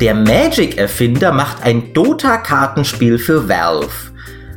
[0.00, 4.12] Der Magic-Erfinder macht ein Dota-Kartenspiel für Valve.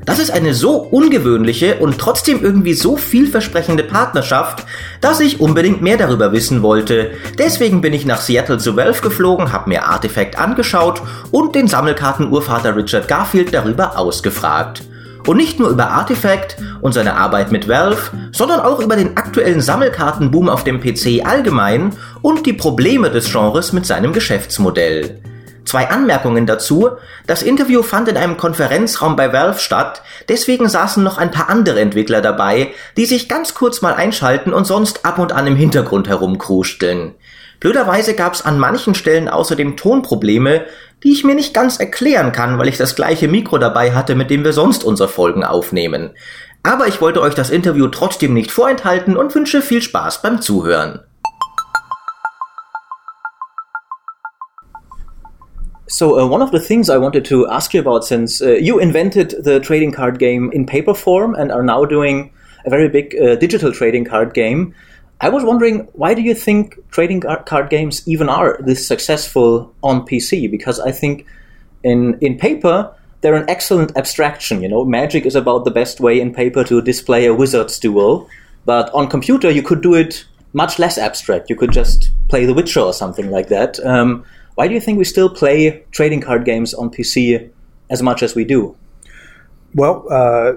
[0.05, 4.63] Das ist eine so ungewöhnliche und trotzdem irgendwie so vielversprechende Partnerschaft,
[4.99, 7.13] dass ich unbedingt mehr darüber wissen wollte.
[7.39, 11.01] Deswegen bin ich nach Seattle zu Valve geflogen, habe mir Artifact angeschaut
[11.31, 14.83] und den Sammelkarten-Urvater Richard Garfield darüber ausgefragt.
[15.25, 19.61] Und nicht nur über Artifact und seine Arbeit mit Valve, sondern auch über den aktuellen
[19.61, 25.19] Sammelkartenboom auf dem PC allgemein und die Probleme des Genres mit seinem Geschäftsmodell.
[25.71, 26.89] Zwei Anmerkungen dazu.
[27.27, 31.79] Das Interview fand in einem Konferenzraum bei Valve statt, deswegen saßen noch ein paar andere
[31.79, 36.09] Entwickler dabei, die sich ganz kurz mal einschalten und sonst ab und an im Hintergrund
[36.09, 37.15] herumkrusteln.
[37.61, 40.65] Blöderweise gab's an manchen Stellen außerdem Tonprobleme,
[41.05, 44.29] die ich mir nicht ganz erklären kann, weil ich das gleiche Mikro dabei hatte, mit
[44.29, 46.09] dem wir sonst unsere Folgen aufnehmen.
[46.63, 50.99] Aber ich wollte euch das Interview trotzdem nicht vorenthalten und wünsche viel Spaß beim Zuhören.
[55.91, 58.79] So uh, one of the things I wanted to ask you about, since uh, you
[58.79, 62.31] invented the trading card game in paper form and are now doing
[62.65, 64.73] a very big uh, digital trading card game,
[65.19, 70.07] I was wondering why do you think trading card games even are this successful on
[70.07, 70.49] PC?
[70.49, 71.25] Because I think
[71.83, 72.89] in in paper
[73.19, 74.61] they're an excellent abstraction.
[74.63, 78.29] You know, Magic is about the best way in paper to display a wizard's duel,
[78.63, 81.49] but on computer you could do it much less abstract.
[81.49, 83.85] You could just play The Witcher or something like that.
[83.85, 84.23] Um,
[84.61, 87.49] why do you think we still play trading card games on PC
[87.89, 88.77] as much as we do?
[89.73, 90.53] Well, uh,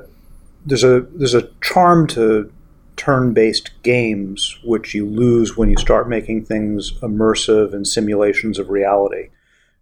[0.67, 2.53] there's a there's a charm to
[2.97, 9.31] turn-based games which you lose when you start making things immersive and simulations of reality.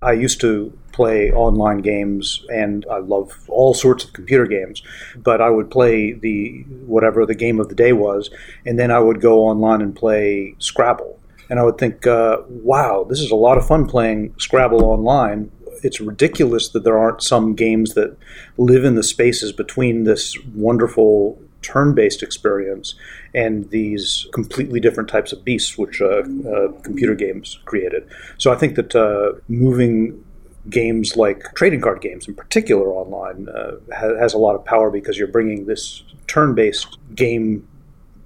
[0.01, 4.85] I used to play online games and I love all sorts of computer games,
[5.17, 8.31] but I would play the whatever the game of the day was,
[8.65, 13.05] and then I would go online and play Scrabble and I would think, uh, wow,
[13.09, 15.51] this is a lot of fun playing Scrabble online.
[15.83, 18.17] It's ridiculous that there aren't some games that
[18.57, 22.95] live in the spaces between this wonderful turn-based experience
[23.35, 28.07] and these completely different types of beasts which uh, uh, computer games created.
[28.39, 30.25] So I think that uh, moving
[30.71, 33.73] games like trading card games in particular online uh,
[34.19, 37.67] has a lot of power because you're bringing this turn-based game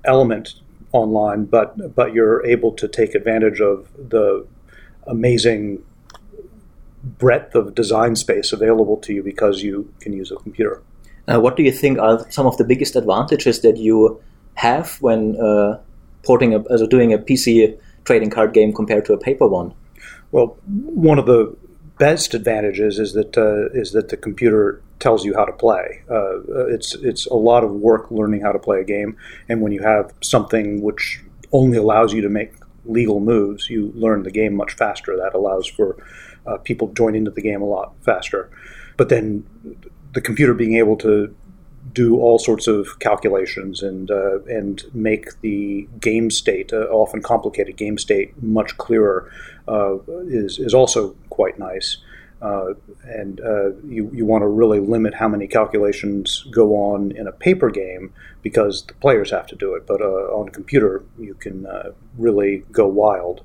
[0.05, 0.61] element
[0.97, 4.47] online, but but you're able to take advantage of the
[5.07, 5.83] amazing
[7.19, 10.83] breadth of design space available to you because you can use a computer.
[11.29, 14.21] Uh, what do you think are some of the biggest advantages that you
[14.55, 15.79] have when uh,
[16.23, 19.73] porting a, as doing a PC trading card game compared to a paper one?
[20.33, 21.57] Well, one of the
[21.99, 26.03] best advantages is that uh, is that the computer tells you how to play.
[26.11, 29.17] Uh, it's it's a lot of work learning how to play a game,
[29.49, 32.53] and when you have something which only allows you to make
[32.85, 35.17] legal moves, you learn the game much faster.
[35.17, 35.97] That allows for
[36.47, 38.51] uh, people join into the game a lot faster.
[38.97, 39.45] But then
[40.15, 41.35] the computer being able to
[41.93, 47.77] do all sorts of calculations and uh, and make the game state, uh, often complicated
[47.77, 49.31] game state, much clearer
[49.69, 51.99] uh, is is also quite nice.
[52.43, 52.75] Uh,
[53.05, 57.33] and uh, you, you want to really limit how many calculations go on in a
[57.33, 59.87] paper game because the players have to do it.
[59.87, 61.67] But uh, on a computer, you can
[62.19, 63.43] really go wild.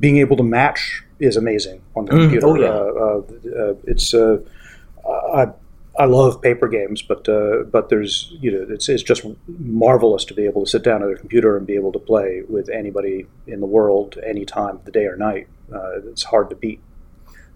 [0.00, 2.46] being able to match is amazing on the mm, computer.
[2.46, 3.74] Oh yeah.
[3.84, 5.52] it's I
[5.98, 10.34] I love paper games, but uh, but there's you know it's it's just marvelous to
[10.34, 13.26] be able to sit down at a computer and be able to play with anybody
[13.46, 15.48] in the world any time of the day or night.
[15.72, 16.80] Uh, it's hard to beat.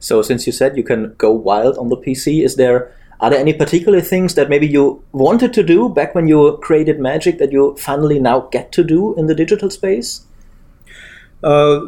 [0.00, 3.38] So since you said you can go wild on the PC, is there are there
[3.38, 7.52] any particular things that maybe you wanted to do back when you created Magic that
[7.52, 10.22] you finally now get to do in the digital space?
[11.42, 11.80] Uh,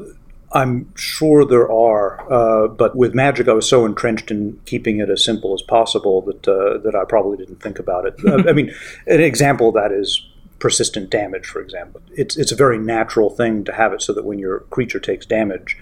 [0.53, 5.09] I'm sure there are, uh, but with Magic, I was so entrenched in keeping it
[5.09, 8.15] as simple as possible that uh, that I probably didn't think about it.
[8.27, 8.71] Uh, I mean,
[9.07, 10.27] an example of that is
[10.59, 12.03] persistent damage, for example.
[12.15, 15.25] It's it's a very natural thing to have it so that when your creature takes
[15.25, 15.79] damage,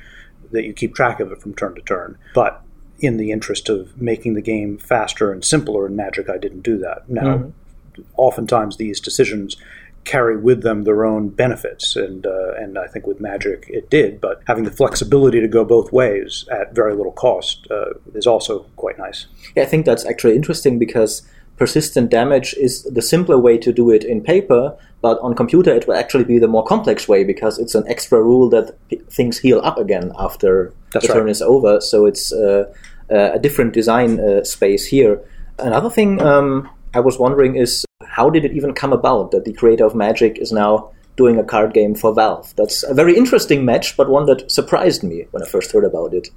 [0.52, 2.18] that you keep track of it from turn to turn.
[2.34, 2.62] But
[3.00, 6.78] in the interest of making the game faster and simpler in Magic, I didn't do
[6.78, 7.08] that.
[7.08, 8.02] Now, mm-hmm.
[8.16, 9.56] oftentimes these decisions
[10.04, 14.20] carry with them their own benefits, and uh, and I think with Magic it did.
[14.20, 18.60] But having the flexibility to go both ways at very little cost uh, is also
[18.76, 19.26] quite nice.
[19.56, 21.22] Yeah, I think that's actually interesting because
[21.60, 25.86] persistent damage is the simpler way to do it in paper, but on computer it
[25.86, 29.38] will actually be the more complex way because it's an extra rule that p- things
[29.38, 31.20] heal up again after That's the right.
[31.20, 31.78] turn is over.
[31.82, 32.64] So it's uh,
[33.12, 35.20] uh, a different design uh, space here.
[35.58, 39.52] Another thing um, I was wondering is how did it even come about that the
[39.52, 42.54] creator of Magic is now doing a card game for Valve?
[42.56, 46.14] That's a very interesting match, but one that surprised me when I first heard about
[46.14, 46.28] it.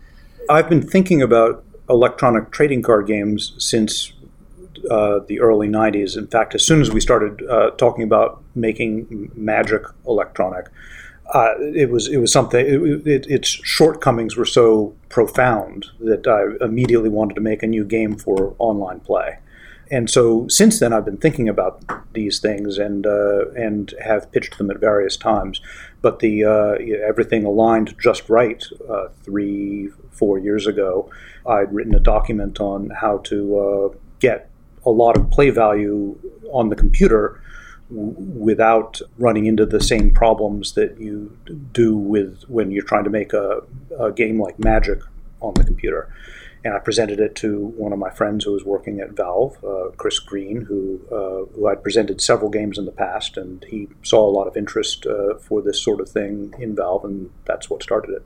[0.49, 4.11] I've been thinking about electronic trading card games since
[4.89, 6.17] uh, the early 90s.
[6.17, 10.67] In fact, as soon as we started uh, talking about making Magic electronic,
[11.33, 12.65] uh, it was it was something.
[12.65, 17.85] It, it, its shortcomings were so profound that I immediately wanted to make a new
[17.85, 19.39] game for online play.
[19.91, 21.83] And so since then, I've been thinking about
[22.13, 25.61] these things and uh, and have pitched them at various times.
[26.01, 26.73] But the uh,
[27.07, 31.09] everything aligned just right uh, three four years ago.
[31.45, 34.49] I'd written a document on how to uh, get
[34.85, 36.17] a lot of play value
[36.51, 37.41] on the computer
[37.89, 41.37] without running into the same problems that you
[41.73, 43.61] do with when you're trying to make a,
[43.99, 44.99] a, game like Magic
[45.41, 46.13] on the computer.
[46.63, 49.89] And I presented it to one of my friends who was working at Valve, uh,
[49.97, 54.25] Chris Green, who uh, who I'd presented several games in the past, and he saw
[54.25, 57.83] a lot of interest uh, for this sort of thing in Valve, and that's what
[57.83, 58.23] started it.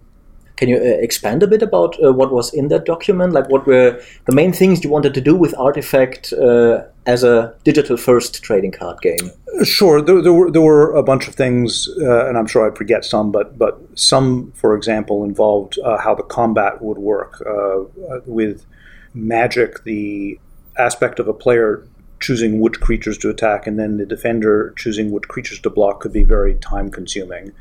[0.57, 3.31] Can you uh, expand a bit about uh, what was in that document?
[3.31, 7.53] Like, what were the main things you wanted to do with Artifact uh, as a
[7.63, 9.31] digital-first trading card game?
[9.63, 12.77] Sure, there, there, were there were a bunch of things, uh, and I'm sure I'd
[12.77, 17.83] forget some, but but some, for example, involved uh, how the combat would work uh,
[18.25, 18.65] with
[19.13, 19.83] Magic.
[19.83, 20.39] The
[20.77, 21.87] aspect of a player
[22.19, 26.13] choosing which creatures to attack, and then the defender choosing which creatures to block, could
[26.13, 27.51] be very time-consuming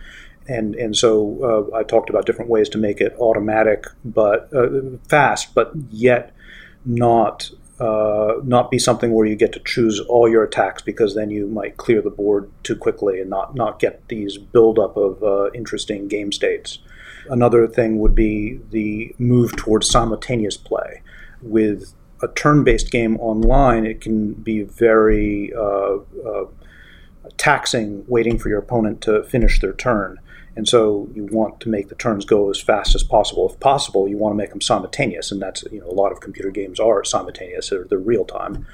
[0.49, 4.69] and and so uh, I talked about different ways to make it automatic, but uh,
[5.09, 6.35] fast, but yet
[6.85, 11.31] not uh, not be something where you get to choose all your attacks because then
[11.31, 15.51] you might clear the board too quickly and not not get these buildup of uh,
[15.53, 16.79] interesting game states.
[17.29, 21.03] Another thing would be the move towards simultaneous play
[21.43, 23.85] with a turn-based game online.
[23.85, 25.97] It can be very uh,
[26.27, 26.45] uh,
[27.37, 30.19] taxing waiting for your opponent to finish their turn
[30.57, 33.49] and so you want to make the turns go as fast as possible.
[33.49, 36.21] If possible, you want to make them simultaneous, and that's you know a lot of
[36.21, 38.67] computer games are simultaneous; they're, they're real time.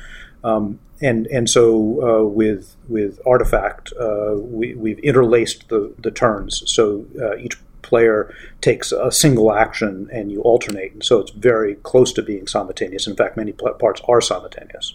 [0.44, 1.66] Um, and and so
[2.02, 6.62] uh, with with Artifact, uh, we, we've interlaced the the turns.
[6.66, 10.92] So uh, each player takes a single action, and you alternate.
[10.92, 13.08] And so it's very close to being simultaneous.
[13.08, 14.94] In fact, many parts are simultaneous.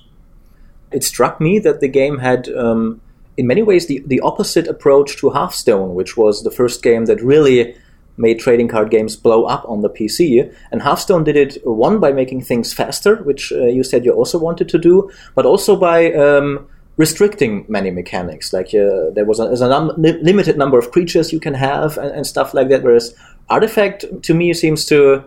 [0.90, 2.48] It struck me that the game had.
[2.48, 3.02] Um
[3.38, 7.22] in many ways the, the opposite approach to Hearthstone, which was the first game that
[7.22, 7.76] really
[8.18, 10.52] made trading card games blow up on the PC.
[10.72, 14.40] And Hearthstone did it one by making things faster, which uh, you said you also
[14.40, 16.68] wanted to do, but also by um,
[16.98, 18.52] restricting many mechanics.
[18.52, 22.12] Like uh, there was a, a num- limited number of creatures you can have and,
[22.12, 22.82] and, stuff like that.
[22.82, 23.16] Whereas
[23.50, 25.24] Artifact, to me, seems to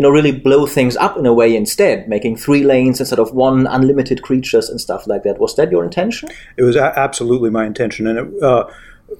[0.00, 3.34] you know, really blow things up in a way instead, making three lanes instead of
[3.34, 5.38] one, unlimited creatures and stuff like that.
[5.38, 6.30] Was that your intention?
[6.56, 8.64] It was a- absolutely my intention, and it uh,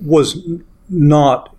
[0.01, 0.43] was
[0.89, 1.55] not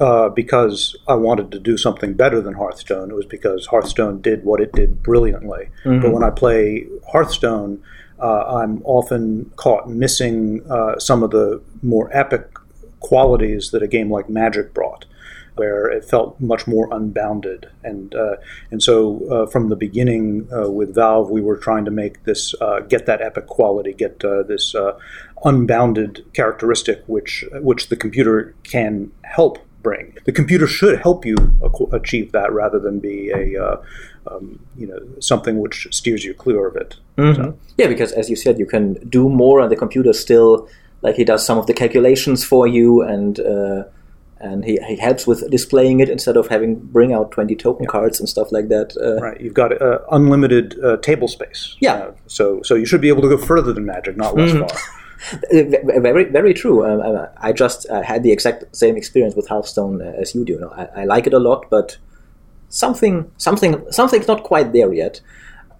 [0.00, 3.12] uh, because I wanted to do something better than Hearthstone.
[3.12, 5.68] It was because Hearthstone did what it did brilliantly.
[5.84, 6.00] Mm-hmm.
[6.00, 7.80] But when I play Hearthstone,
[8.18, 12.52] uh, I'm often caught missing uh, some of the more epic
[12.98, 15.04] qualities that a game like Magic brought
[15.56, 17.68] where it felt much more unbounded.
[17.82, 18.36] And uh,
[18.70, 22.54] and so uh, from the beginning uh, with Valve, we were trying to make this
[22.60, 24.98] uh, get that epic quality, get uh, this uh,
[25.44, 30.16] unbounded characteristic, which which the computer can help bring.
[30.24, 31.36] The computer should help you
[31.92, 33.80] achieve that rather than be a
[34.26, 36.96] um, you know something which steers you clear of it.
[37.18, 37.42] Mm-hmm.
[37.42, 37.58] So.
[37.76, 40.68] Yeah, because as you said, you can do more, and the computer still
[41.02, 43.38] like he does some of the calculations for you and
[44.40, 47.90] and he, he helps with displaying it instead of having bring out 20 token yeah.
[47.90, 51.76] cards and stuff like that uh, right you've got uh, unlimited uh, table space.
[51.80, 51.94] Yeah.
[51.94, 54.66] Uh, so so you should be able to go further than magic not less mm-hmm.
[54.66, 54.78] far.
[55.50, 56.84] Very very true.
[56.84, 60.54] Um, uh, i just uh, had the exact same experience with hearthstone as you do.
[60.54, 61.96] You know, I, I, like it a lot but
[62.68, 65.22] something something something's not quite there yet.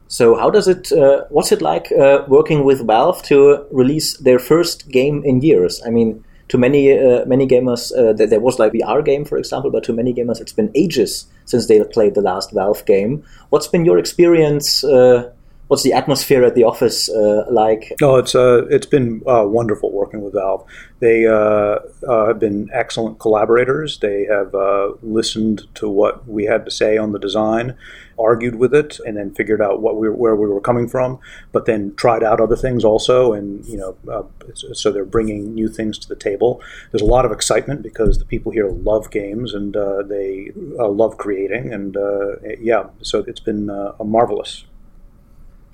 [0.09, 0.93] So how does it
[1.29, 1.91] what's it like
[2.27, 5.83] working with valve to release their first game in years?
[5.85, 9.71] I mean to many uh, many gamers, uh, there was like VR game, for example,
[9.71, 13.25] but to many gamers, it's been ages since they played the last Valve game.
[13.51, 14.85] What's been your experience?
[14.85, 15.31] Uh,
[15.69, 17.93] what's the atmosphere at the office uh, like?
[18.03, 20.65] Oh, it's uh, it's been uh, wonderful working with Valve.
[21.01, 23.99] They uh, uh, have been excellent collaborators.
[23.99, 27.77] They have uh, listened to what we had to say on the design,
[28.19, 31.19] argued with it, and then figured out what we where we were coming from.
[31.53, 34.31] But then tried out other things also, and you know,
[34.73, 36.63] so they're bringing new things to the table.
[36.91, 41.73] There's a lot of excitement because the people here love games and they love creating,
[41.73, 41.97] and
[42.61, 44.65] yeah, so it's been a marvelous.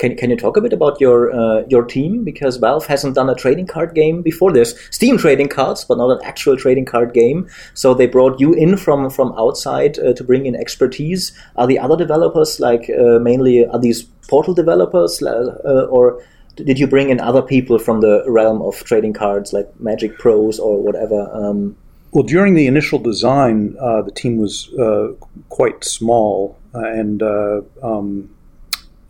[0.00, 3.28] Can, can you talk a bit about your uh, your team because Valve hasn't done
[3.28, 7.12] a trading card game before this Steam trading cards, but not an actual trading card
[7.12, 7.47] game.
[7.75, 11.33] So they brought you in from from outside uh, to bring in expertise.
[11.57, 16.23] Are the other developers like uh, mainly are these Portal developers uh, or
[16.54, 20.59] did you bring in other people from the realm of trading cards like Magic Pros
[20.59, 21.28] or whatever?
[21.33, 21.76] Um,
[22.12, 25.09] well, during the initial design, uh, the team was uh,
[25.50, 28.30] quite small, and um,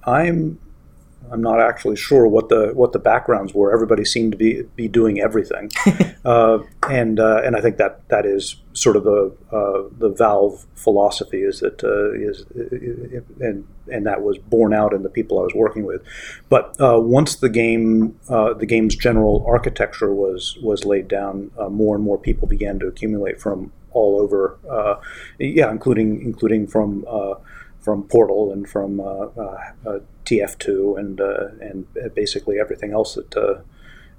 [0.04, 0.58] I'm
[1.30, 3.72] I'm not actually sure what the what the backgrounds were.
[3.72, 5.70] Everybody seemed to be be doing everything,
[6.24, 6.58] uh,
[6.88, 11.42] and uh, and I think that that is sort of the uh, the Valve philosophy
[11.42, 12.44] is that uh, is
[13.40, 16.02] and and that was borne out in the people I was working with.
[16.48, 21.94] But uh, once the game uh, the game's general architecture was was laid down, more
[21.94, 24.58] and more people began to accumulate from all over,
[25.38, 27.04] yeah, including including from
[27.80, 33.62] from Portal and from uh, uh, uh, TF2 and and basically everything else that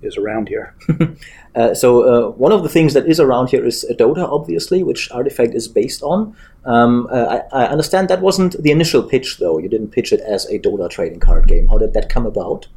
[0.01, 0.75] is around here.
[1.55, 5.11] uh, so uh, one of the things that is around here is Dota, obviously, which
[5.11, 6.35] Artifact is based on.
[6.65, 9.57] Um, uh, I, I, understand that wasn't the initial pitch, though.
[9.57, 11.67] You didn't pitch it as a Dota trading card game.
[11.67, 12.67] How did that come about?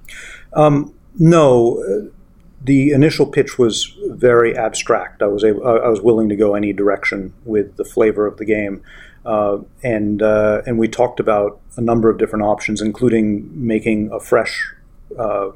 [0.53, 2.11] Um, no,
[2.63, 5.23] the initial pitch was very abstract.
[5.23, 8.45] I was able, I was willing to go any direction with the flavor of the
[8.45, 8.83] game.
[9.25, 14.21] Uh, and uh, and we talked about a number of different options, including making a
[14.21, 14.75] fresh
[15.19, 15.51] uh,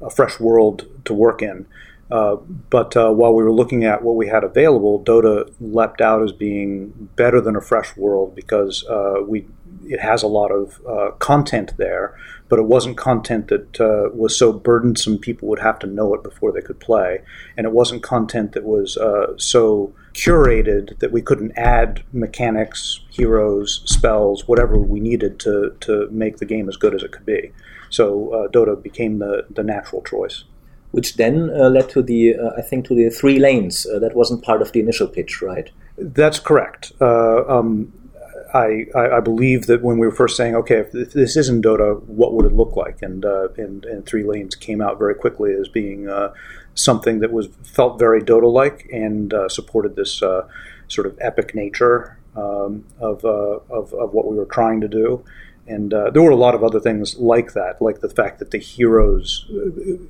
[0.00, 1.66] a fresh world to work in.
[2.10, 2.36] Uh,
[2.70, 6.32] but uh, while we were looking at what we had available, Dota leapt out as
[6.32, 8.84] being better than a fresh world because
[9.26, 9.46] we
[9.86, 12.16] it has a lot of content there,
[12.48, 16.22] but it wasn't content that uh, was so burdensome people would have to know it
[16.22, 17.20] before they could play,
[17.56, 23.82] and it wasn't content that was uh, so curated that we couldn't add mechanics, heroes,
[23.84, 27.52] spells, whatever we needed to to make the game as good as it could be.
[27.90, 30.44] So uh, Dota became the the natural choice.
[30.92, 33.84] Which then uh, led to the, uh, I think, to the three lanes.
[33.84, 35.68] Uh, that wasn't part of the initial pitch, right?
[35.98, 36.92] That's correct.
[37.02, 37.92] Um,
[38.54, 42.34] I, I, believe that when we were first saying, okay, if this isn't Dota, what
[42.34, 43.02] would it look like?
[43.02, 46.32] And uh, and, and Three Lanes came out very quickly as being uh,
[46.74, 50.48] something that was felt very Dota-like and uh, supported this uh,
[50.88, 55.24] sort of epic nature um, of, uh, of, of what we were trying to do.
[55.66, 58.50] And uh, there were a lot of other things like that, like the fact that
[58.50, 60.08] the heroes, the,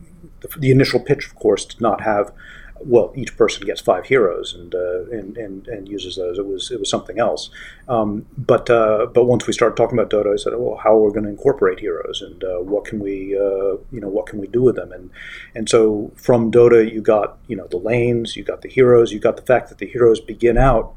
[0.59, 2.33] the initial pitch, of course, did not have
[2.81, 6.39] well, each person gets five heroes and, uh, and, and and uses those.
[6.39, 7.51] It was it was something else.
[7.89, 11.07] Um, but uh, but once we started talking about Dota, I said, well, how are
[11.07, 14.39] we going to incorporate heroes and uh, what can we uh, you know what can
[14.39, 14.93] we do with them?
[14.93, 15.11] And
[15.55, 19.21] and so from Dota, you got you know the lanes, you got the heroes, you
[19.21, 20.95] got the fact that the heroes begin out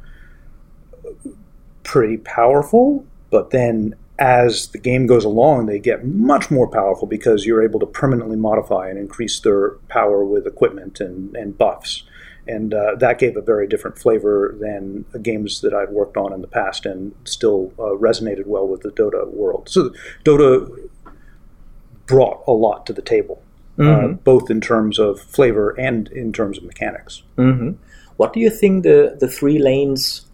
[1.84, 7.46] pretty powerful, but then as the game goes along, they get much more powerful because
[7.46, 12.04] you're able to permanently modify and increase their power with equipment and, and buffs.
[12.48, 16.42] And uh, that gave a very different flavor than games that I'd worked on in
[16.42, 19.70] the past and still uh, resonated well with the Dota world.
[19.70, 19.94] So
[20.24, 20.90] Dota
[22.06, 23.44] brought a lot to the table,
[23.78, 24.06] uh, mm-hmm.
[24.06, 27.22] uh, both in terms of flavor and in terms of mechanics.
[27.38, 27.72] Mm-hmm.
[28.16, 30.27] What do you think the, the three lanes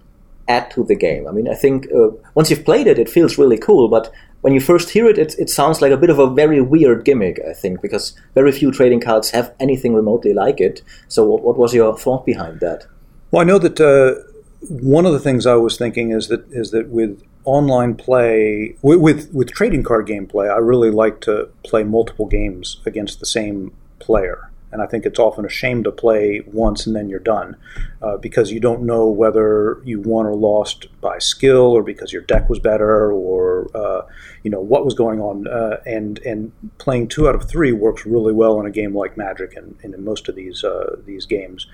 [0.48, 1.28] add to the game.
[1.28, 4.54] I mean, I think uh, once you've played it, it feels really cool, but when
[4.54, 7.40] you first hear it, it, it sounds like a bit of a very weird gimmick,
[7.50, 10.82] I think, because very few trading cards have anything remotely like it.
[11.08, 12.86] So, what, what was your thought behind that?
[13.32, 14.22] Well, I know that uh,
[14.68, 19.00] one of the things I was thinking is that is that with online play, with,
[19.00, 23.74] with, with trading card gameplay, I really like to play multiple games against the same
[24.00, 27.56] player and I think it's often a shame to play once and then you're done
[28.02, 32.24] uh, because you don't know whether you won or lost by skill or because your
[32.24, 34.02] deck was better or uh,
[34.44, 35.48] you know what was going on.
[35.48, 39.16] Uh, and and playing two out of three works really well in a game like
[39.16, 41.68] Magic and, and in most of these uh, these games.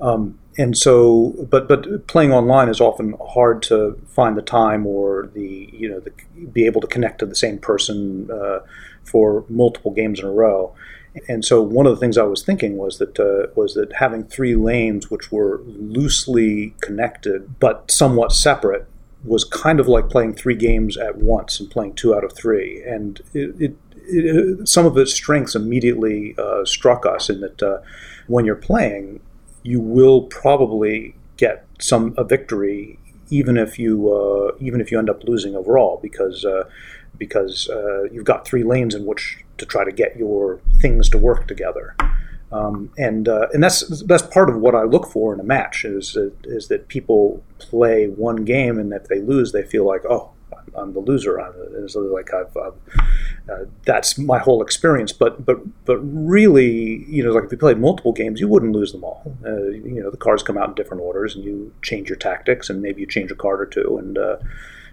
[0.00, 5.30] Um, and so, but but playing online is often hard to find the time or
[5.34, 6.12] the you know the,
[6.46, 8.60] be able to connect to the same person uh,
[9.04, 10.74] for multiple games in a row.
[11.28, 14.24] And so one of the things I was thinking was that uh, was that having
[14.24, 18.86] three lanes which were loosely connected but somewhat separate
[19.24, 22.82] was kind of like playing three games at once and playing two out of three.
[22.82, 27.78] And it, it, it, some of its strengths immediately uh, struck us in that uh,
[28.26, 29.20] when you're playing,
[29.62, 32.98] you will probably get some a victory
[33.30, 36.64] even if you uh, even if you end up losing overall because uh,
[37.18, 41.18] because uh, you've got three lanes in which to try to get your things to
[41.18, 41.96] work together.
[42.50, 45.84] Um, and uh, and that's that's part of what I look for in a match
[45.84, 50.30] is is that people play one game and if they lose they feel like oh
[50.74, 52.74] I'm the loser I'm it's like I've, I've
[53.50, 55.12] uh, that's my whole experience.
[55.12, 58.92] But but but really, you know, like if you played multiple games, you wouldn't lose
[58.92, 59.22] them all.
[59.44, 62.68] Uh, you know, the cards come out in different orders, and you change your tactics,
[62.68, 64.36] and maybe you change a card or two, and uh,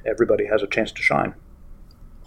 [0.05, 1.33] everybody has a chance to shine.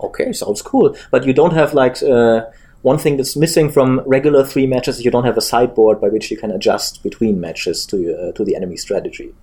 [0.01, 0.97] Okay, sounds cool.
[1.11, 2.47] But you don't have like uh,
[2.83, 5.05] one thing that's missing from regular three matches.
[5.05, 8.45] You don't have a sideboard by which you can adjust between matches to uh, to
[8.45, 9.35] the enemy strategy.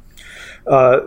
[0.68, 1.02] Uh,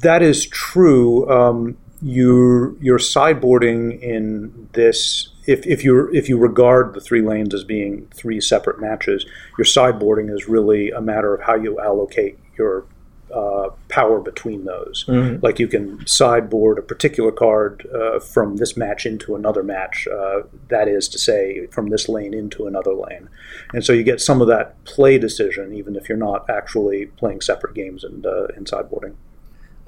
[0.00, 1.28] that is true.
[1.30, 5.28] Um, you you're sideboarding in this.
[5.46, 9.26] If, if you if you regard the three lanes as being three separate matches,
[9.58, 12.84] your sideboarding is really a matter of how you allocate your
[13.32, 15.04] uh, power between those.
[15.06, 15.44] Mm-hmm.
[15.44, 20.06] Like you can sideboard a particular card uh, from this match into another match.
[20.06, 23.28] Uh, that is to say, from this lane into another lane,
[23.72, 27.40] and so you get some of that play decision, even if you're not actually playing
[27.40, 29.14] separate games and uh, in sideboarding.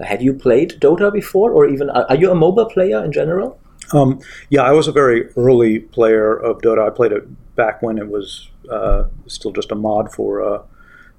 [0.00, 3.60] Have you played Dota before, or even are you a MOBA player in general?
[3.92, 6.86] Um, yeah, I was a very early player of Dota.
[6.86, 10.62] I played it back when it was uh, still just a mod for uh,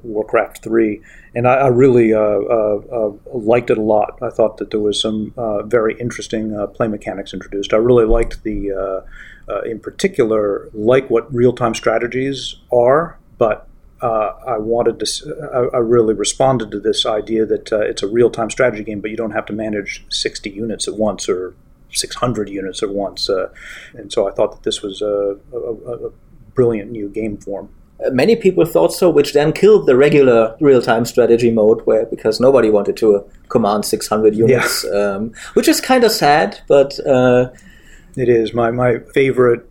[0.06, 1.02] Warcraft 3,
[1.34, 4.20] and I, I really uh, uh, uh, liked it a lot.
[4.22, 7.74] I thought that there was some uh, very interesting uh, play mechanics introduced.
[7.74, 9.04] I really liked the,
[9.66, 13.68] in particular, like what real time strategies are, but
[14.02, 15.50] I wanted to.
[15.54, 19.10] I, I, really responded to this idea that it's a real time strategy game, but
[19.10, 21.56] you don't have to manage 60 units at once or
[21.92, 23.30] 600 units at once.
[23.94, 26.12] and so I thought that this was a, a, a
[26.54, 27.70] brilliant new game form.
[28.12, 32.70] Many people thought so, which then killed the regular real-time strategy mode, where because nobody
[32.70, 35.00] wanted to uh, command 600 units, yeah.
[35.00, 36.60] um, which is kind of sad.
[36.68, 37.52] But uh,
[38.18, 39.70] it is my my favorite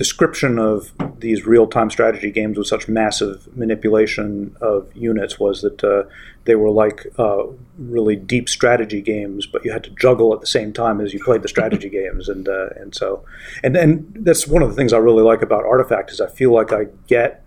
[0.00, 6.04] description of these real-time strategy games with such massive manipulation of units was that uh,
[6.46, 7.44] they were like uh,
[7.78, 11.22] really deep strategy games, but you had to juggle at the same time as you
[11.22, 13.24] played the strategy games, and uh, and so
[13.62, 16.52] and and that's one of the things I really like about Artifact is I feel
[16.52, 17.44] like I get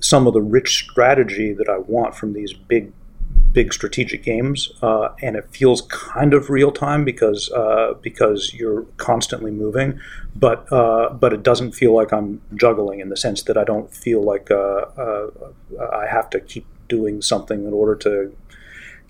[0.00, 2.92] some of the rich strategy that I want from these big,
[3.52, 8.82] big strategic games, uh, and it feels kind of real time because uh, because you're
[8.96, 10.00] constantly moving,
[10.36, 13.92] but uh, but it doesn't feel like I'm juggling in the sense that I don't
[13.92, 15.30] feel like uh, uh,
[15.92, 18.34] I have to keep doing something in order to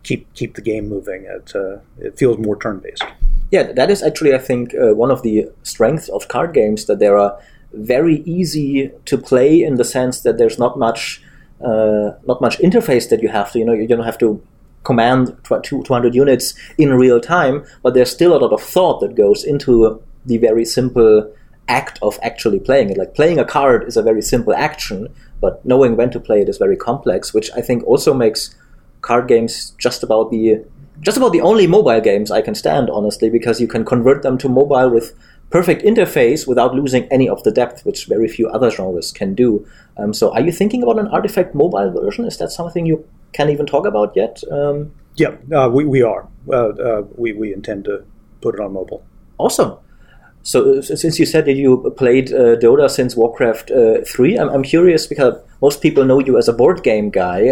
[0.02, 1.24] keep keep the game moving.
[1.24, 3.04] It uh, it feels more turn based.
[3.50, 7.18] Yeah, that is actually I think one of the strengths of card games that there
[7.18, 7.38] are
[7.72, 11.22] very easy to play in the sense that there's not much
[11.64, 14.42] uh, not much interface that you have to you know you don't have to
[14.84, 19.44] command 200 units in real time but there's still a lot of thought that goes
[19.44, 21.30] into the very simple
[21.68, 22.96] act of actually playing it.
[22.96, 25.08] Like playing a card is a very simple action
[25.40, 28.54] but knowing when to play it is very complex which i think also makes
[29.00, 30.64] card games just about the
[31.00, 34.38] just about the only mobile games i can stand honestly because you can convert them
[34.38, 35.16] to mobile with
[35.50, 39.66] perfect interface without losing any of the depth, which very few other genres can do.
[39.96, 42.24] Um, so, are you thinking about an Artifact mobile version?
[42.24, 44.42] Is that something you can even talk about yet?
[44.50, 46.28] Um, yeah, uh, we, we are.
[46.48, 48.04] Uh, uh, we, we intend to
[48.40, 49.04] put it on mobile.
[49.38, 49.76] Awesome.
[50.42, 54.48] So, uh, since you said that you played uh, Dota since Warcraft uh, 3, I'm,
[54.48, 57.48] I'm, curious because most people know you as a board game guy.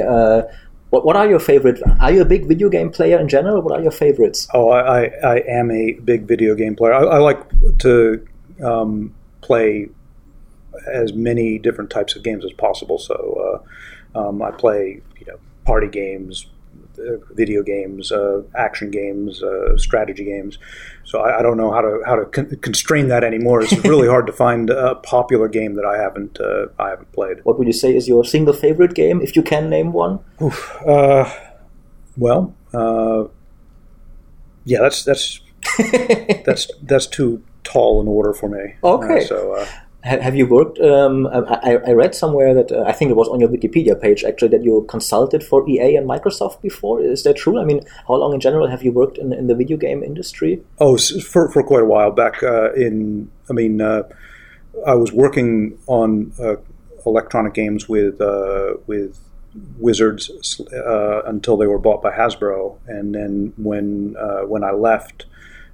[0.90, 1.80] What, what are your favorite?
[2.00, 3.60] Are you a big video game player in general?
[3.60, 4.48] What are your favorites?
[4.54, 6.94] Oh, I, I am a big video game player.
[6.94, 7.40] I, I like
[7.78, 8.26] to
[8.62, 9.88] um, play
[10.86, 12.98] as many different types of games as possible.
[12.98, 13.62] So
[14.14, 16.46] uh, um, I play, you know, party games,
[17.32, 20.58] video games, uh, action games, uh, strategy games.
[21.04, 23.62] So I, I, don't know how to how to con- constrain that anymore.
[23.62, 27.44] It's really hard to find a popular game that I haven't uh, I haven't played.
[27.44, 30.20] What would you say is your single favorite game, if you can name one?
[30.86, 31.30] Uh,
[32.16, 33.24] well, uh,
[34.64, 35.40] yeah, that's that's
[36.44, 38.74] that's that's too tall an order for me.
[38.82, 39.66] Okay, so
[40.06, 40.78] have you worked?
[40.78, 44.22] Um, I, I, read somewhere that uh, I think it was on your Wikipedia page
[44.24, 47.02] actually that you consulted for EA and Microsoft before.
[47.02, 47.60] Is that true?
[47.60, 50.62] I mean, how long in general have you worked in, in the video game industry?
[50.78, 52.42] Oh, for, for quite a while back.
[52.42, 54.04] Uh, in I mean, uh,
[54.86, 56.56] I was working on uh,
[57.04, 59.18] electronic games with uh, with
[59.78, 64.14] Wizards uh, until they were bought by Hasbro, and then when
[64.46, 65.26] when I left,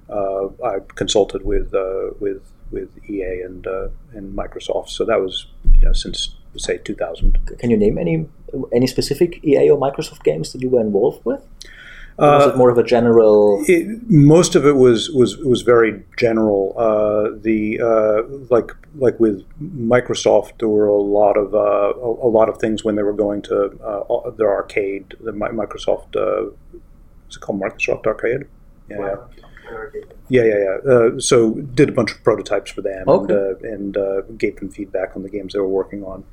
[0.09, 1.73] I consulted with
[2.19, 2.41] with
[2.73, 4.89] with EA and uh, and Microsoft.
[4.89, 7.57] So that was you know since say 2000.
[7.59, 8.27] Can you name any
[8.73, 11.41] any specific EA or Microsoft games that you were involved with?
[12.17, 13.63] Or was uh, it more of a general?
[13.67, 16.75] It, most of it was was was very general.
[16.77, 22.29] Uh, the uh, like like with Microsoft, there were a lot of uh, a, a,
[22.29, 25.15] lot of things when they were going to uh, their arcade.
[25.21, 26.49] The Microsoft, uh,
[27.29, 28.45] is it called Microsoft Arcade?
[28.89, 29.15] Yeah.
[30.29, 30.91] Yeah, yeah, yeah.
[30.91, 33.33] Uh, so did a bunch of prototypes for them Okay.
[33.33, 36.23] and, uh, and uh, gave them feedback on the games they were working on.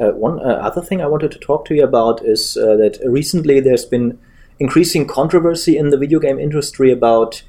[0.00, 2.98] Uh, one uh, other thing I wanted to talk to you about is uh, that
[3.04, 4.18] recently there's been
[4.58, 7.42] increasing controversy in the video game industry about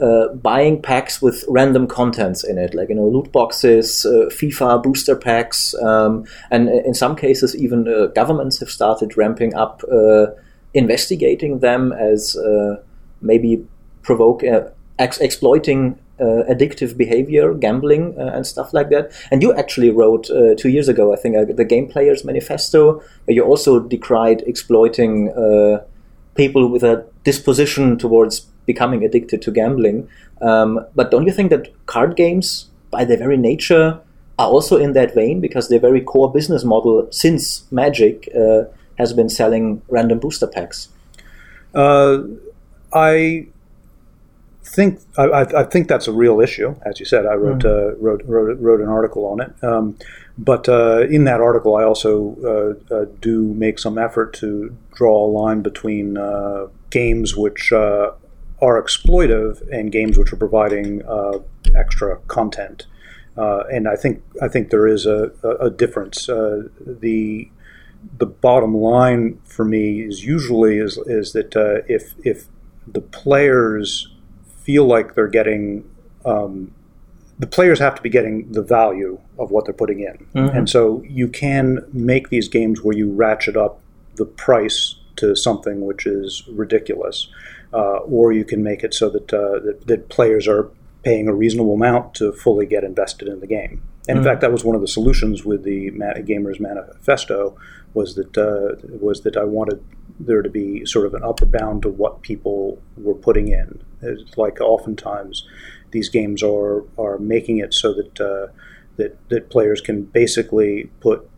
[0.00, 4.82] uh, buying packs with random contents in it, like you know loot boxes, uh, FIFA
[4.82, 10.26] booster packs, um, and in some cases even uh, governments have started ramping up uh,
[10.74, 12.82] investigating them as uh,
[13.20, 13.66] maybe
[14.02, 14.62] provoke uh,
[14.98, 19.10] ex- exploiting uh, addictive behavior, gambling, uh, and stuff like that.
[19.30, 23.02] And you actually wrote uh, two years ago, I think, uh, the Game Players Manifesto,
[23.24, 25.82] where you also decried exploiting uh,
[26.34, 30.08] people with a disposition towards becoming addicted to gambling.
[30.40, 33.98] Um, but don't you think that card games, by their very nature,
[34.38, 38.64] are also in that vein because their very core business model since Magic uh,
[38.96, 40.88] has been selling random booster packs?
[42.94, 43.46] I
[44.64, 46.74] think I, I think that's a real issue.
[46.86, 49.64] As you said, I wrote uh, wrote, wrote wrote an article on it.
[49.64, 49.96] Um,
[50.38, 52.36] but uh, in that article, I also
[52.90, 58.12] uh, uh, do make some effort to draw a line between uh, games which uh,
[58.60, 61.38] are exploitive and games which are providing uh,
[61.74, 62.86] extra content.
[63.36, 66.28] Uh, and I think I think there is a, a, a difference.
[66.28, 67.50] Uh, the
[68.18, 72.46] the bottom line for me is usually is is that uh, if if
[72.86, 74.11] the players
[74.64, 75.88] feel like they're getting
[76.24, 76.72] um,
[77.38, 81.02] the players have to be getting the value of what they're putting in, and so
[81.08, 83.80] you can make these games where you ratchet up
[84.16, 87.28] the price to something which is ridiculous,
[87.72, 90.70] uh, or you can make it so that, uh, that that players are
[91.02, 93.82] paying a reasonable amount to fully get invested in the game.
[94.08, 97.56] And in fact, that was one of the solutions with the Gamers Manifesto
[97.94, 99.82] was that uh, was that I wanted
[100.26, 103.82] there to be sort of an upper bound to what people were putting in.
[104.00, 105.46] It's like oftentimes
[105.90, 108.52] these games are are making it so that uh,
[108.96, 111.28] that that players can basically put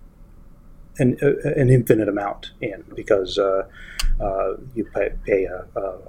[0.98, 3.66] an, an infinite amount in because uh,
[4.20, 5.48] uh, you pay, pay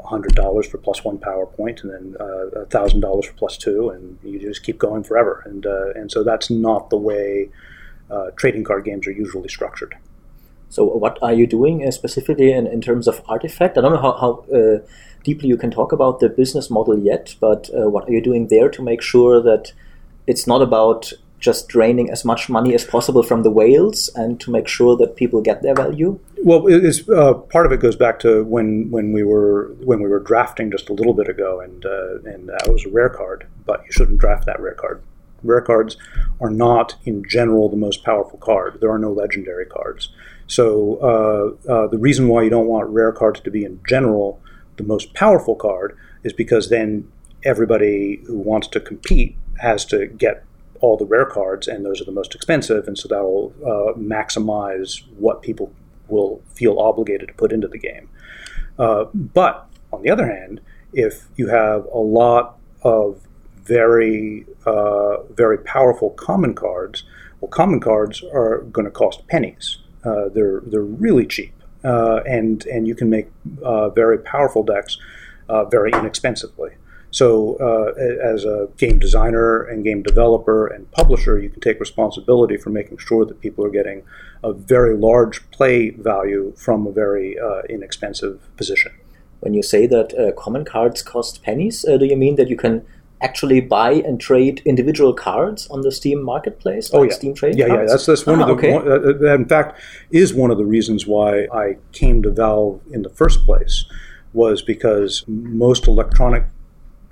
[0.06, 4.18] hundred dollars for plus one PowerPoint and then uh, thousand dollars for plus two, and
[4.24, 5.44] you just keep going forever.
[5.46, 7.50] And uh, and so that's not the way
[8.10, 9.98] uh, trading card games are usually structured.
[10.76, 13.78] So, what are you doing uh, specifically in, in terms of Artifact?
[13.78, 14.86] I don't know how, how uh,
[15.24, 18.50] deeply you can talk about the business model yet, but uh, what are you doing
[18.50, 19.72] there to make sure that
[20.28, 24.52] it's not about just draining as much money as possible from the whales and to
[24.52, 26.20] make sure that people get their value?
[26.44, 30.20] Well, uh, part of it goes back to when, when we were when we were
[30.20, 33.82] drafting just a little bit ago, and uh, and that was a rare card, but
[33.86, 35.02] you shouldn't draft that rare card.
[35.42, 35.96] Rare cards
[36.42, 38.80] are not, in general, the most powerful card.
[38.82, 40.10] There are no legendary cards.
[40.48, 44.40] So uh, uh, the reason why you don't want rare cards to be, in general,
[44.78, 47.12] the most powerful card is because then
[47.44, 50.44] everybody who wants to compete has to get
[50.82, 55.04] all the rare cards, and those are the most expensive, and so that'll uh, maximize
[55.18, 55.72] what people
[56.08, 58.10] will feel obligated to put into the game.
[58.78, 60.62] Uh, but on the other hand,
[60.94, 63.22] if you have a lot of
[63.64, 67.04] very uh, very powerful common cards,
[67.40, 69.80] well, common cards are going to cost pennies.
[70.06, 73.28] Uh, they're they're really cheap, uh, and and you can make
[73.64, 74.98] uh, very powerful decks
[75.50, 76.72] uh, very inexpensively.
[77.12, 82.58] So, uh, as a game designer and game developer and publisher, you can take responsibility
[82.58, 84.04] for making sure that people are getting
[84.44, 87.38] a very large play value from a very
[87.70, 88.92] inexpensive position.
[89.40, 92.86] When you say that common cards cost pennies, do you mean that you can
[93.26, 96.86] actually buy and trade individual cards on the Steam marketplace?
[96.94, 97.86] Oh like yeah, Steam trading yeah, yeah.
[97.92, 98.54] That's that's one Ah, of the.
[98.56, 98.74] okay.
[98.74, 99.70] One, uh, that in fact,
[100.12, 101.30] is one of the reasons why
[101.66, 103.76] I came to Valve in the first place,
[104.34, 106.44] was because most electronic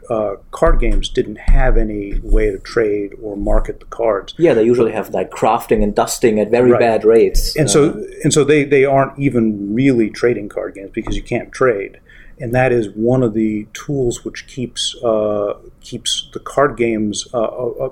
[0.09, 2.03] uh, card games didn't have any
[2.35, 4.33] way to trade or market the cards.
[4.37, 6.79] Yeah, they usually have like crafting and dusting at very Right.
[6.87, 7.55] bad rates.
[7.55, 7.79] and Uh, so
[8.23, 11.93] and so they they aren't even really trading card games because you can't trade
[12.39, 17.41] and that is one of the tools which keeps uh, keeps the card games uh,
[17.41, 17.89] uh, uh,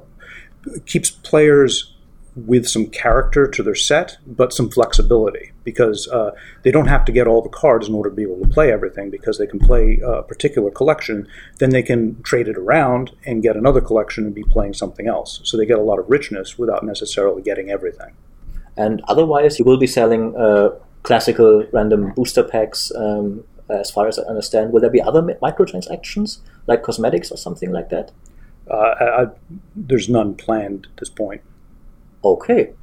[0.86, 1.94] keeps players
[2.36, 5.52] with some character to their set but some flexibility.
[5.64, 6.32] Because uh,
[6.64, 8.72] they don't have to get all the cards in order to be able to play
[8.72, 9.12] everything.
[9.12, 11.28] Because they can play a particular collection
[11.60, 15.42] then they can trade it around and get another collection and be playing something else.
[15.44, 18.14] So they get a lot of richness without necessarily getting everything.
[18.78, 20.70] And otherwise, you will be selling uh,
[21.04, 22.92] classical random booster packs.
[22.96, 23.44] Um,
[23.80, 27.90] as far as I understand, will there be other microtransactions like cosmetics or something like
[27.90, 28.12] that?
[28.70, 29.26] Uh, I, I,
[29.76, 31.42] there's none planned at this point.
[32.24, 32.74] Okay.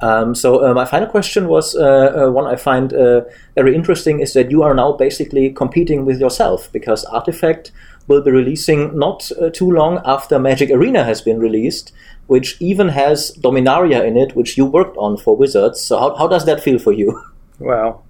[0.00, 3.22] Um, so uh, my final question was uh, uh, one I find uh,
[3.56, 7.72] very interesting is that you are now basically competing with yourself because Artifact
[8.06, 11.92] will be releasing not uh, too long after Magic Arena has been released,
[12.26, 15.80] which even has Dominaria in it, which you worked on for Wizards.
[15.80, 17.22] So, how, how does that feel for you?
[17.60, 18.04] Well,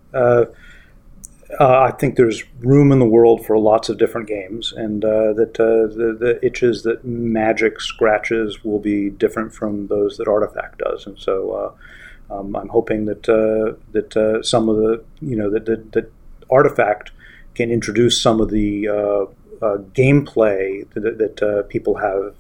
[1.51, 5.05] uh, uh, I think there's room in the world for lots of different games, and
[5.05, 10.29] uh, that uh, the, the itches that Magic scratches will be different from those that
[10.29, 11.77] Artifact does, and so
[12.31, 15.93] uh, um, I'm hoping that uh, that uh, some of the you know that, that,
[15.93, 16.13] that
[16.51, 17.13] Artifact
[17.55, 18.87] can introduce some of the
[19.95, 22.35] gameplay that, that people have.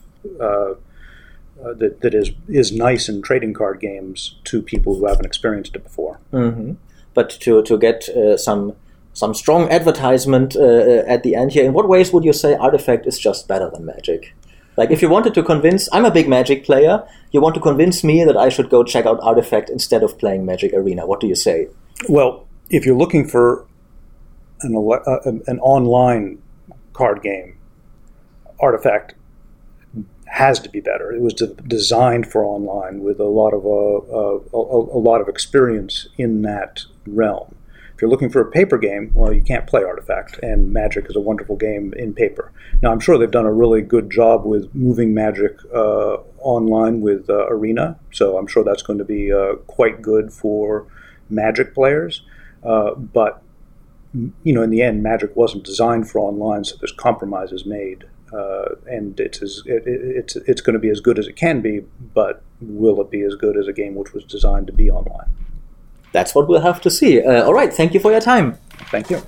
[1.59, 5.83] that, that is is nice in trading card games to people who haven't experienced it
[5.83, 6.21] before.
[6.33, 6.75] Mm-hmm.
[7.15, 8.77] But to to get some
[9.19, 11.65] some strong advertisement uh, uh, at the end here.
[11.65, 14.33] In what ways would you say Artifact is just better than Magic?
[14.77, 18.05] Like, if you wanted to convince, I'm a big Magic player, you want to convince
[18.05, 21.05] me that I should go check out Artifact instead of playing Magic Arena.
[21.05, 21.67] What do you say?
[22.09, 23.67] Well, if you're looking for
[24.61, 26.41] an, uh, an online
[26.93, 27.59] card game,
[28.61, 29.15] Artifact
[30.27, 31.13] has to be better.
[31.13, 35.21] It was de- designed for online with a lot of uh, uh, a, a, lot
[35.21, 37.57] of experience in that realm.
[37.99, 41.17] If you're looking for a paper game, well, you can't play Artifact, and Magic is
[41.17, 42.53] a wonderful game in paper.
[42.81, 47.29] Now, I'm sure they've done a really good job with moving Magic uh, online with
[47.29, 50.87] uh, Arena, so I'm sure that's going to be uh, quite good for
[51.29, 52.23] Magic players.
[52.63, 53.43] Uh, but
[54.15, 58.77] you know, in the end, Magic wasn't designed for online, so there's compromises made, uh,
[58.87, 61.81] and it's as, it, it's it's going to be as good as it can be.
[62.15, 65.33] But will it be as good as a game which was designed to be online?
[66.13, 67.23] That's what we'll have to see.
[67.23, 68.59] Uh, all right, thank you for your time.
[68.91, 69.23] Thank you.